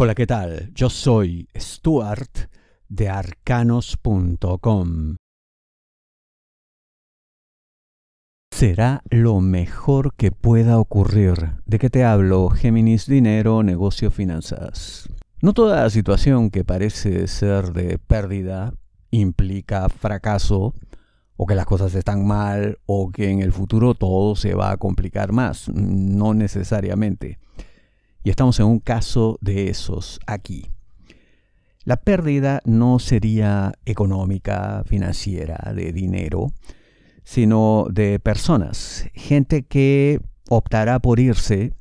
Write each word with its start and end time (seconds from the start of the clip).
Hola, 0.00 0.14
¿qué 0.14 0.28
tal? 0.28 0.70
Yo 0.76 0.90
soy 0.90 1.48
Stuart 1.58 2.30
de 2.88 3.08
arcanos.com. 3.08 3.96
Será 8.52 9.02
lo 9.10 9.40
mejor 9.40 10.14
que 10.14 10.30
pueda 10.30 10.78
ocurrir. 10.78 11.54
¿De 11.66 11.80
qué 11.80 11.90
te 11.90 12.04
hablo? 12.04 12.48
Géminis, 12.50 13.06
dinero, 13.06 13.64
negocio, 13.64 14.12
finanzas. 14.12 15.08
No 15.42 15.52
toda 15.52 15.90
situación 15.90 16.50
que 16.50 16.62
parece 16.62 17.26
ser 17.26 17.72
de 17.72 17.98
pérdida 17.98 18.74
implica 19.10 19.88
fracaso 19.88 20.74
o 21.36 21.44
que 21.44 21.56
las 21.56 21.66
cosas 21.66 21.92
están 21.96 22.24
mal 22.24 22.78
o 22.86 23.10
que 23.10 23.30
en 23.30 23.40
el 23.40 23.50
futuro 23.50 23.94
todo 23.94 24.36
se 24.36 24.54
va 24.54 24.70
a 24.70 24.76
complicar 24.76 25.32
más. 25.32 25.68
No 25.68 26.34
necesariamente. 26.34 27.40
Y 28.28 28.30
estamos 28.30 28.60
en 28.60 28.66
un 28.66 28.78
caso 28.78 29.38
de 29.40 29.70
esos 29.70 30.20
aquí. 30.26 30.66
La 31.84 31.96
pérdida 31.96 32.60
no 32.66 32.98
sería 32.98 33.72
económica, 33.86 34.82
financiera, 34.84 35.72
de 35.74 35.94
dinero, 35.94 36.48
sino 37.24 37.86
de 37.90 38.18
personas, 38.18 39.08
gente 39.14 39.62
que 39.62 40.20
optará 40.50 40.98
por 40.98 41.20
irse 41.20 41.72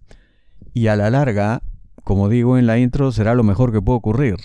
y 0.73 0.87
a 0.87 0.95
la 0.95 1.09
larga, 1.09 1.63
como 2.05 2.29
digo 2.29 2.57
en 2.57 2.65
la 2.65 2.79
intro, 2.79 3.11
será 3.11 3.35
lo 3.35 3.43
mejor 3.43 3.73
que 3.73 3.81
puede 3.81 3.97
ocurrir. 3.97 4.37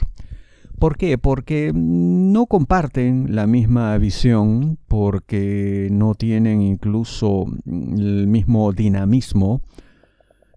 ¿Por 0.80 0.96
qué? 0.96 1.18
Porque 1.18 1.70
no 1.72 2.46
comparten 2.46 3.36
la 3.36 3.46
misma 3.46 3.96
visión, 3.98 4.76
porque 4.88 5.86
no 5.92 6.16
tienen 6.16 6.62
incluso 6.62 7.44
el 7.64 8.26
mismo 8.26 8.72
dinamismo 8.72 9.62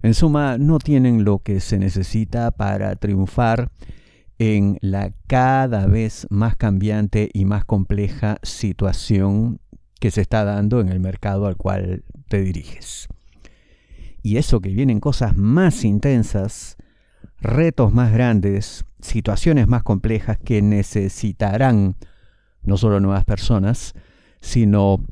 en 0.06 0.14
suma, 0.14 0.60
no 0.60 0.78
tienen 0.78 1.24
lo 1.24 1.40
que 1.40 1.60
se 1.60 1.80
necesita 1.80 2.52
para 2.52 2.96
triunfar 2.96 3.72
en 4.38 4.78
la 4.82 5.12
cada 5.26 5.88
vez 5.88 6.28
más 6.30 6.56
cambiante 6.56 7.32
y 7.34 7.46
más 7.46 7.66
compleja 7.66 8.38
situación 8.44 9.60
que 10.00 10.12
se 10.12 10.22
está 10.22 10.44
dando 10.44 10.80
en 10.80 10.90
el 10.90 11.00
mercado 11.00 11.48
al 11.48 11.58
cual 11.58 12.04
te 12.28 12.44
diriges. 12.44 13.08
Y 14.22 14.38
eso 14.38 14.60
que 14.60 14.70
vienen 14.70 15.00
cosas 15.00 15.36
más 15.36 15.84
intensas, 15.84 16.78
retos 17.40 17.92
más 17.92 18.12
grandes, 18.12 18.86
situaciones 19.02 19.68
más 19.68 19.82
complejas 19.82 20.38
que 20.38 20.62
necesitarán 20.62 21.96
no 22.62 22.78
solo 22.78 23.00
nuevas 23.00 23.26
personas, 23.26 23.96
sino 24.40 25.04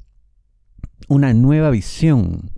una 1.07 1.33
nueva 1.33 1.71
visión 1.71 2.51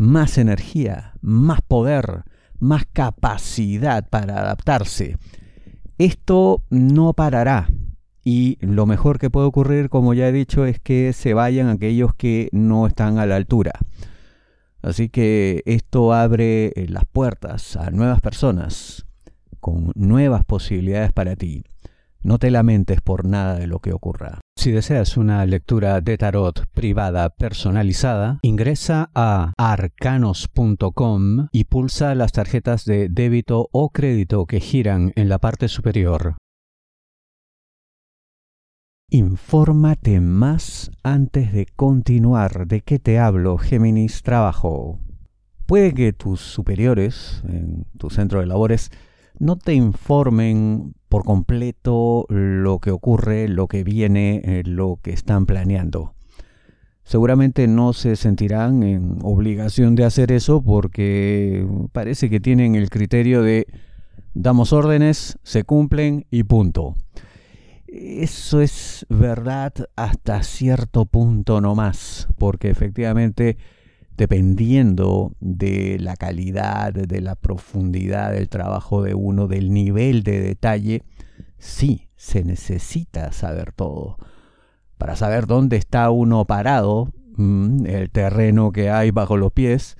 más 0.00 0.38
energía, 0.38 1.12
más 1.20 1.60
poder, 1.60 2.24
más 2.58 2.84
capacidad 2.90 4.08
para 4.08 4.40
adaptarse. 4.40 5.18
Esto 5.98 6.64
no 6.70 7.12
parará 7.12 7.68
y 8.24 8.56
lo 8.60 8.86
mejor 8.86 9.18
que 9.18 9.28
puede 9.28 9.46
ocurrir, 9.46 9.90
como 9.90 10.14
ya 10.14 10.26
he 10.26 10.32
dicho, 10.32 10.64
es 10.64 10.80
que 10.80 11.12
se 11.12 11.34
vayan 11.34 11.68
aquellos 11.68 12.14
que 12.14 12.48
no 12.50 12.86
están 12.86 13.18
a 13.18 13.26
la 13.26 13.36
altura. 13.36 13.72
Así 14.80 15.10
que 15.10 15.62
esto 15.66 16.14
abre 16.14 16.68
eh, 16.68 16.86
las 16.88 17.04
puertas 17.04 17.76
a 17.76 17.90
nuevas 17.90 18.22
personas 18.22 19.04
con 19.60 19.92
nuevas 19.94 20.46
posibilidades 20.46 21.12
para 21.12 21.36
ti. 21.36 21.62
No 22.22 22.38
te 22.38 22.50
lamentes 22.50 23.02
por 23.02 23.26
nada 23.26 23.56
de 23.56 23.66
lo 23.66 23.80
que 23.80 23.92
ocurra. 23.92 24.40
Si 24.60 24.72
deseas 24.72 25.16
una 25.16 25.46
lectura 25.46 26.02
de 26.02 26.18
tarot 26.18 26.66
privada 26.74 27.30
personalizada, 27.30 28.40
ingresa 28.42 29.10
a 29.14 29.54
arcanos.com 29.56 31.48
y 31.50 31.64
pulsa 31.64 32.14
las 32.14 32.32
tarjetas 32.32 32.84
de 32.84 33.08
débito 33.08 33.70
o 33.72 33.88
crédito 33.88 34.44
que 34.44 34.60
giran 34.60 35.14
en 35.16 35.30
la 35.30 35.38
parte 35.38 35.66
superior. 35.68 36.36
Infórmate 39.08 40.20
más 40.20 40.90
antes 41.02 41.54
de 41.54 41.64
continuar. 41.64 42.66
¿De 42.66 42.82
qué 42.82 42.98
te 42.98 43.18
hablo, 43.18 43.56
Géminis 43.56 44.22
Trabajo? 44.22 44.98
Puede 45.64 45.94
que 45.94 46.12
tus 46.12 46.38
superiores 46.42 47.42
en 47.48 47.86
tu 47.96 48.10
centro 48.10 48.40
de 48.40 48.46
labores 48.46 48.90
no 49.38 49.56
te 49.56 49.72
informen 49.72 50.96
por 51.10 51.24
completo 51.24 52.24
lo 52.28 52.78
que 52.78 52.92
ocurre, 52.92 53.48
lo 53.48 53.66
que 53.66 53.82
viene, 53.82 54.40
eh, 54.44 54.62
lo 54.64 55.00
que 55.02 55.12
están 55.12 55.44
planeando. 55.44 56.14
Seguramente 57.02 57.66
no 57.66 57.92
se 57.92 58.14
sentirán 58.14 58.84
en 58.84 59.18
obligación 59.22 59.96
de 59.96 60.04
hacer 60.04 60.30
eso 60.30 60.62
porque 60.62 61.66
parece 61.92 62.30
que 62.30 62.38
tienen 62.38 62.76
el 62.76 62.90
criterio 62.90 63.42
de 63.42 63.66
damos 64.34 64.72
órdenes, 64.72 65.36
se 65.42 65.64
cumplen 65.64 66.26
y 66.30 66.44
punto. 66.44 66.94
Eso 67.88 68.60
es 68.60 69.04
verdad 69.08 69.72
hasta 69.96 70.44
cierto 70.44 71.06
punto 71.06 71.60
no 71.60 71.74
más, 71.74 72.28
porque 72.38 72.70
efectivamente 72.70 73.58
dependiendo 74.20 75.32
de 75.40 75.96
la 75.98 76.14
calidad, 76.14 76.92
de 76.92 77.22
la 77.22 77.36
profundidad 77.36 78.32
del 78.32 78.50
trabajo 78.50 79.02
de 79.02 79.14
uno, 79.14 79.48
del 79.48 79.72
nivel 79.72 80.24
de 80.24 80.42
detalle, 80.42 81.04
sí 81.56 82.10
se 82.16 82.44
necesita 82.44 83.32
saber 83.32 83.72
todo. 83.72 84.18
Para 84.98 85.16
saber 85.16 85.46
dónde 85.46 85.78
está 85.78 86.10
uno 86.10 86.44
parado, 86.44 87.14
mm, 87.38 87.86
el 87.86 88.10
terreno 88.10 88.72
que 88.72 88.90
hay 88.90 89.10
bajo 89.10 89.38
los 89.38 89.52
pies, 89.52 89.96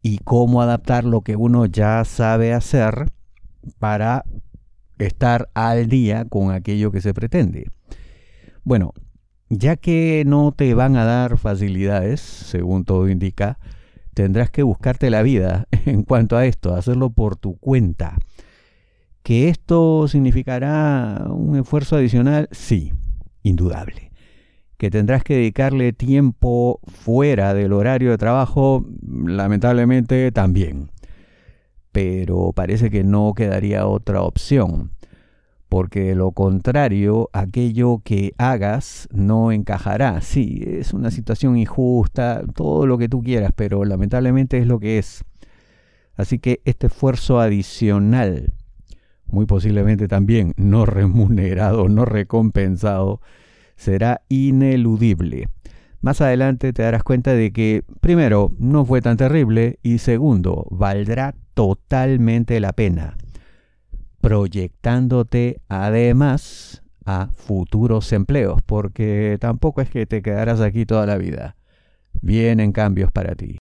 y 0.00 0.16
cómo 0.24 0.62
adaptar 0.62 1.04
lo 1.04 1.20
que 1.20 1.36
uno 1.36 1.66
ya 1.66 2.06
sabe 2.06 2.54
hacer 2.54 3.12
para 3.78 4.24
estar 4.96 5.50
al 5.52 5.88
día 5.88 6.24
con 6.24 6.52
aquello 6.52 6.90
que 6.90 7.02
se 7.02 7.12
pretende. 7.12 7.66
Bueno, 8.64 8.94
ya 9.54 9.76
que 9.76 10.24
no 10.26 10.52
te 10.52 10.72
van 10.72 10.96
a 10.96 11.04
dar 11.04 11.36
facilidades, 11.36 12.20
según 12.20 12.86
todo 12.86 13.10
indica, 13.10 13.58
tendrás 14.14 14.50
que 14.50 14.62
buscarte 14.62 15.10
la 15.10 15.22
vida 15.22 15.68
en 15.84 16.04
cuanto 16.04 16.38
a 16.38 16.46
esto, 16.46 16.74
hacerlo 16.74 17.10
por 17.10 17.36
tu 17.36 17.58
cuenta. 17.58 18.16
¿Que 19.22 19.50
esto 19.50 20.08
significará 20.08 21.26
un 21.28 21.58
esfuerzo 21.58 21.96
adicional? 21.96 22.48
Sí, 22.50 22.94
indudable. 23.42 24.10
¿Que 24.78 24.90
tendrás 24.90 25.22
que 25.22 25.34
dedicarle 25.34 25.92
tiempo 25.92 26.80
fuera 26.86 27.52
del 27.52 27.74
horario 27.74 28.10
de 28.10 28.18
trabajo? 28.18 28.86
Lamentablemente 29.06 30.32
también. 30.32 30.90
Pero 31.92 32.52
parece 32.54 32.88
que 32.88 33.04
no 33.04 33.34
quedaría 33.34 33.86
otra 33.86 34.22
opción 34.22 34.92
porque 35.72 36.00
de 36.00 36.14
lo 36.14 36.32
contrario, 36.32 37.30
aquello 37.32 38.02
que 38.04 38.34
hagas 38.36 39.08
no 39.10 39.52
encajará. 39.52 40.20
Sí, 40.20 40.62
es 40.66 40.92
una 40.92 41.10
situación 41.10 41.56
injusta, 41.56 42.42
todo 42.54 42.86
lo 42.86 42.98
que 42.98 43.08
tú 43.08 43.22
quieras, 43.22 43.52
pero 43.56 43.86
lamentablemente 43.86 44.58
es 44.58 44.66
lo 44.66 44.78
que 44.78 44.98
es. 44.98 45.24
Así 46.14 46.38
que 46.38 46.60
este 46.66 46.88
esfuerzo 46.88 47.40
adicional, 47.40 48.52
muy 49.24 49.46
posiblemente 49.46 50.08
también 50.08 50.52
no 50.58 50.84
remunerado, 50.98 51.88
no 51.88 52.04
recompensado, 52.04 53.22
será 53.74 54.20
ineludible. 54.28 55.48
Más 56.02 56.20
adelante 56.20 56.74
te 56.74 56.82
darás 56.82 57.02
cuenta 57.02 57.32
de 57.32 57.50
que, 57.50 57.82
primero, 58.02 58.52
no 58.58 58.84
fue 58.84 59.00
tan 59.00 59.16
terrible 59.16 59.78
y 59.82 60.00
segundo, 60.00 60.66
valdrá 60.70 61.34
totalmente 61.54 62.60
la 62.60 62.74
pena 62.74 63.16
proyectándote 64.22 65.60
además 65.68 66.82
a 67.04 67.28
futuros 67.34 68.12
empleos, 68.12 68.62
porque 68.62 69.36
tampoco 69.40 69.82
es 69.82 69.90
que 69.90 70.06
te 70.06 70.22
quedarás 70.22 70.60
aquí 70.60 70.86
toda 70.86 71.04
la 71.04 71.18
vida. 71.18 71.56
Vienen 72.22 72.72
cambios 72.72 73.10
para 73.10 73.34
ti. 73.34 73.58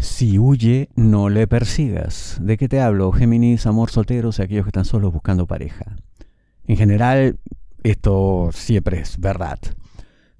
Si 0.00 0.38
huye, 0.38 0.90
no 0.96 1.28
le 1.28 1.46
persigas. 1.46 2.38
¿De 2.42 2.56
qué 2.56 2.68
te 2.68 2.80
hablo? 2.80 3.12
Géminis, 3.12 3.66
amor 3.66 3.90
solteros 3.90 4.38
y 4.38 4.42
aquellos 4.42 4.64
que 4.64 4.70
están 4.70 4.84
solos 4.84 5.12
buscando 5.12 5.46
pareja. 5.46 5.96
En 6.66 6.76
general, 6.76 7.38
esto 7.84 8.50
siempre 8.52 9.00
es 9.00 9.18
verdad. 9.18 9.58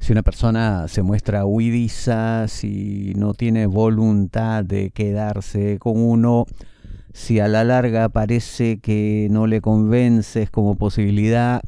Si 0.00 0.12
una 0.12 0.22
persona 0.22 0.88
se 0.88 1.02
muestra 1.02 1.46
huidiza, 1.46 2.48
si 2.48 3.14
no 3.16 3.32
tiene 3.32 3.66
voluntad 3.66 4.64
de 4.64 4.90
quedarse 4.90 5.78
con 5.78 5.96
uno, 5.96 6.46
si 7.14 7.38
a 7.38 7.46
la 7.46 7.62
larga 7.62 8.08
parece 8.08 8.80
que 8.80 9.28
no 9.30 9.46
le 9.46 9.60
convences 9.60 10.50
como 10.50 10.74
posibilidad, 10.74 11.62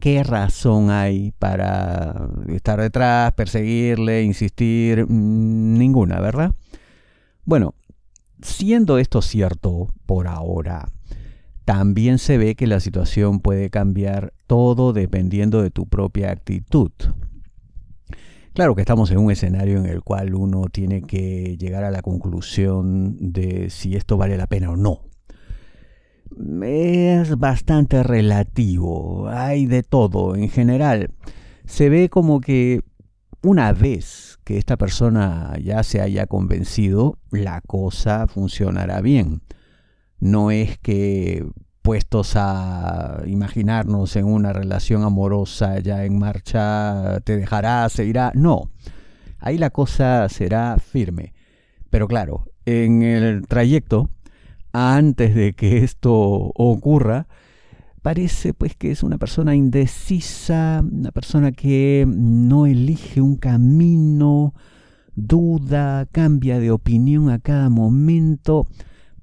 ¿qué 0.00 0.24
razón 0.24 0.90
hay 0.90 1.32
para 1.38 2.28
estar 2.48 2.80
detrás, 2.80 3.32
perseguirle, 3.34 4.24
insistir? 4.24 5.06
Mm, 5.08 5.78
ninguna, 5.78 6.20
¿verdad? 6.20 6.52
Bueno, 7.44 7.74
siendo 8.42 8.98
esto 8.98 9.22
cierto 9.22 9.94
por 10.04 10.26
ahora, 10.26 10.88
también 11.64 12.18
se 12.18 12.36
ve 12.36 12.56
que 12.56 12.66
la 12.66 12.80
situación 12.80 13.38
puede 13.38 13.70
cambiar 13.70 14.32
todo 14.48 14.92
dependiendo 14.92 15.62
de 15.62 15.70
tu 15.70 15.86
propia 15.86 16.32
actitud. 16.32 16.90
Claro 18.56 18.74
que 18.74 18.80
estamos 18.80 19.10
en 19.10 19.18
un 19.18 19.30
escenario 19.30 19.76
en 19.76 19.84
el 19.84 20.02
cual 20.02 20.34
uno 20.34 20.70
tiene 20.72 21.02
que 21.02 21.58
llegar 21.58 21.84
a 21.84 21.90
la 21.90 22.00
conclusión 22.00 23.14
de 23.20 23.68
si 23.68 23.96
esto 23.96 24.16
vale 24.16 24.38
la 24.38 24.46
pena 24.46 24.70
o 24.70 24.76
no. 24.78 25.02
Es 26.64 27.36
bastante 27.36 28.02
relativo, 28.02 29.28
hay 29.28 29.66
de 29.66 29.82
todo 29.82 30.36
en 30.36 30.48
general. 30.48 31.10
Se 31.66 31.90
ve 31.90 32.08
como 32.08 32.40
que 32.40 32.80
una 33.42 33.74
vez 33.74 34.38
que 34.42 34.56
esta 34.56 34.78
persona 34.78 35.52
ya 35.62 35.82
se 35.82 36.00
haya 36.00 36.26
convencido, 36.26 37.18
la 37.30 37.60
cosa 37.60 38.26
funcionará 38.26 39.02
bien. 39.02 39.42
No 40.18 40.50
es 40.50 40.78
que 40.78 41.46
a 42.34 43.22
imaginarnos 43.26 44.16
en 44.16 44.24
una 44.26 44.52
relación 44.52 45.04
amorosa 45.04 45.78
ya 45.78 46.04
en 46.04 46.18
marcha, 46.18 47.20
te 47.20 47.36
dejará, 47.36 47.88
se 47.88 48.04
irá. 48.04 48.32
No, 48.34 48.70
ahí 49.38 49.56
la 49.56 49.70
cosa 49.70 50.28
será 50.28 50.78
firme. 50.78 51.32
Pero 51.90 52.08
claro, 52.08 52.46
en 52.64 53.02
el 53.02 53.46
trayecto, 53.46 54.10
antes 54.72 55.34
de 55.34 55.52
que 55.52 55.78
esto 55.78 56.12
ocurra, 56.12 57.28
parece 58.02 58.52
pues 58.52 58.74
que 58.74 58.90
es 58.90 59.04
una 59.04 59.18
persona 59.18 59.54
indecisa, 59.54 60.82
una 60.82 61.12
persona 61.12 61.52
que 61.52 62.04
no 62.08 62.66
elige 62.66 63.20
un 63.20 63.36
camino, 63.36 64.54
duda, 65.14 66.06
cambia 66.10 66.58
de 66.58 66.72
opinión 66.72 67.30
a 67.30 67.38
cada 67.38 67.70
momento 67.70 68.66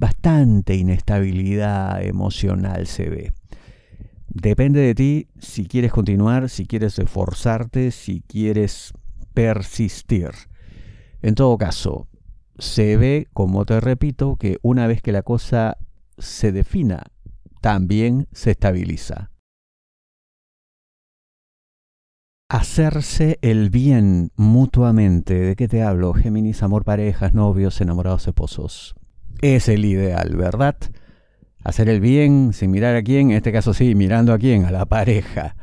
bastante 0.03 0.75
inestabilidad 0.75 2.03
emocional 2.03 2.87
se 2.87 3.09
ve. 3.09 3.31
Depende 4.27 4.81
de 4.81 4.95
ti 4.95 5.27
si 5.39 5.65
quieres 5.65 5.93
continuar, 5.93 6.49
si 6.49 6.65
quieres 6.65 6.99
esforzarte, 6.99 7.89
si 7.91 8.19
quieres 8.19 8.91
persistir. 9.33 10.31
En 11.21 11.35
todo 11.35 11.57
caso, 11.57 12.09
se 12.59 12.97
ve, 12.97 13.29
como 13.31 13.63
te 13.63 13.79
repito, 13.79 14.35
que 14.35 14.57
una 14.61 14.87
vez 14.87 15.01
que 15.01 15.13
la 15.13 15.21
cosa 15.21 15.77
se 16.17 16.51
defina, 16.51 17.03
también 17.61 18.27
se 18.33 18.51
estabiliza. 18.51 19.31
Hacerse 22.49 23.39
el 23.41 23.69
bien 23.69 24.31
mutuamente. 24.35 25.35
¿De 25.35 25.55
qué 25.55 25.69
te 25.69 25.81
hablo? 25.81 26.13
Géminis, 26.13 26.61
amor, 26.61 26.83
parejas, 26.83 27.33
novios, 27.33 27.79
enamorados, 27.79 28.27
esposos 28.27 28.95
es 29.43 29.67
el 29.67 29.83
ideal, 29.83 30.37
¿verdad? 30.37 30.77
Hacer 31.65 31.89
el 31.89 31.99
bien 31.99 32.53
sin 32.53 32.71
mirar 32.71 32.95
a 32.95 33.03
quién, 33.03 33.31
en 33.31 33.37
este 33.37 33.51
caso 33.51 33.73
sí, 33.73 33.93
mirando 33.93 34.31
a 34.31 34.39
quién, 34.39 34.63
a 34.63 34.71
la 34.71 34.85
pareja. 34.85 35.57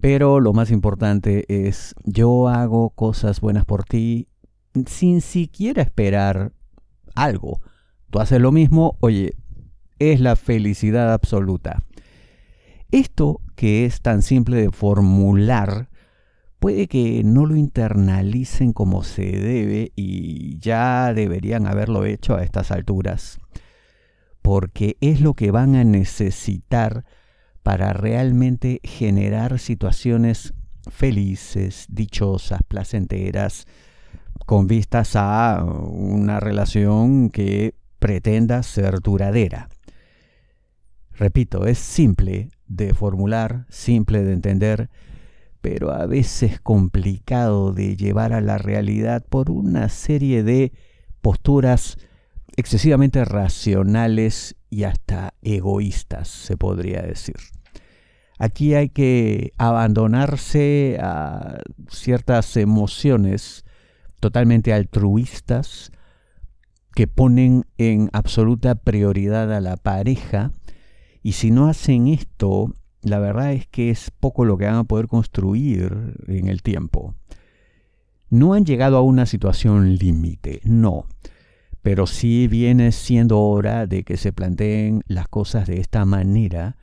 Pero 0.00 0.40
lo 0.40 0.52
más 0.52 0.72
importante 0.72 1.44
es, 1.48 1.94
yo 2.04 2.48
hago 2.48 2.90
cosas 2.90 3.40
buenas 3.40 3.64
por 3.64 3.84
ti 3.84 4.26
sin 4.86 5.20
siquiera 5.20 5.82
esperar 5.82 6.52
algo. 7.14 7.60
Tú 8.10 8.18
haces 8.18 8.40
lo 8.40 8.50
mismo, 8.50 8.96
oye, 8.98 9.36
es 10.00 10.20
la 10.20 10.34
felicidad 10.34 11.12
absoluta. 11.12 11.84
Esto 12.90 13.42
que 13.54 13.84
es 13.84 14.00
tan 14.00 14.22
simple 14.22 14.56
de 14.56 14.72
formular 14.72 15.88
puede 16.60 16.86
que 16.88 17.22
no 17.24 17.46
lo 17.46 17.56
internalicen 17.56 18.72
como 18.72 19.02
se 19.02 19.22
debe 19.22 19.92
y 19.96 20.58
ya 20.58 21.12
deberían 21.14 21.66
haberlo 21.66 22.04
hecho 22.04 22.36
a 22.36 22.44
estas 22.44 22.70
alturas, 22.70 23.38
porque 24.42 24.96
es 25.00 25.22
lo 25.22 25.34
que 25.34 25.50
van 25.50 25.74
a 25.74 25.84
necesitar 25.84 27.04
para 27.62 27.94
realmente 27.94 28.80
generar 28.84 29.58
situaciones 29.58 30.52
felices, 30.88 31.86
dichosas, 31.88 32.60
placenteras, 32.68 33.66
con 34.46 34.66
vistas 34.66 35.16
a 35.16 35.64
una 35.64 36.40
relación 36.40 37.30
que 37.30 37.74
pretenda 37.98 38.62
ser 38.62 39.00
duradera. 39.00 39.68
Repito, 41.12 41.66
es 41.66 41.78
simple 41.78 42.48
de 42.66 42.94
formular, 42.94 43.66
simple 43.68 44.22
de 44.22 44.32
entender, 44.32 44.90
pero 45.60 45.92
a 45.92 46.06
veces 46.06 46.60
complicado 46.60 47.72
de 47.72 47.96
llevar 47.96 48.32
a 48.32 48.40
la 48.40 48.58
realidad 48.58 49.24
por 49.28 49.50
una 49.50 49.88
serie 49.88 50.42
de 50.42 50.72
posturas 51.20 51.98
excesivamente 52.56 53.24
racionales 53.24 54.56
y 54.70 54.84
hasta 54.84 55.34
egoístas, 55.42 56.28
se 56.28 56.56
podría 56.56 57.02
decir. 57.02 57.36
Aquí 58.38 58.74
hay 58.74 58.88
que 58.88 59.52
abandonarse 59.58 60.98
a 61.00 61.58
ciertas 61.90 62.56
emociones 62.56 63.64
totalmente 64.18 64.72
altruistas 64.72 65.92
que 66.94 67.06
ponen 67.06 67.66
en 67.76 68.08
absoluta 68.12 68.74
prioridad 68.76 69.52
a 69.52 69.60
la 69.60 69.76
pareja 69.76 70.52
y 71.22 71.32
si 71.32 71.50
no 71.50 71.68
hacen 71.68 72.08
esto 72.08 72.74
la 73.02 73.18
verdad 73.18 73.52
es 73.52 73.66
que 73.66 73.90
es 73.90 74.10
poco 74.10 74.44
lo 74.44 74.56
que 74.58 74.66
van 74.66 74.76
a 74.76 74.84
poder 74.84 75.06
construir 75.06 76.14
en 76.26 76.48
el 76.48 76.62
tiempo. 76.62 77.14
No 78.28 78.54
han 78.54 78.64
llegado 78.64 78.96
a 78.96 79.02
una 79.02 79.26
situación 79.26 79.96
límite, 79.96 80.60
no, 80.64 81.06
pero 81.82 82.06
sí 82.06 82.46
viene 82.46 82.92
siendo 82.92 83.40
hora 83.40 83.86
de 83.86 84.04
que 84.04 84.16
se 84.16 84.32
planteen 84.32 85.02
las 85.06 85.28
cosas 85.28 85.66
de 85.66 85.80
esta 85.80 86.04
manera 86.04 86.76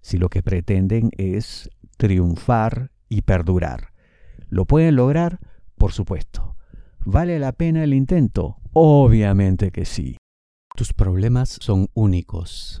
si 0.00 0.18
lo 0.18 0.28
que 0.28 0.42
pretenden 0.42 1.10
es 1.16 1.70
triunfar 1.96 2.90
y 3.08 3.22
perdurar. 3.22 3.92
¿Lo 4.48 4.64
pueden 4.64 4.96
lograr? 4.96 5.38
Por 5.76 5.92
supuesto. 5.92 6.56
¿Vale 7.04 7.38
la 7.38 7.52
pena 7.52 7.84
el 7.84 7.94
intento? 7.94 8.56
Obviamente 8.72 9.70
que 9.70 9.84
sí. 9.84 10.16
Tus 10.74 10.92
problemas 10.92 11.58
son 11.60 11.88
únicos. 11.94 12.80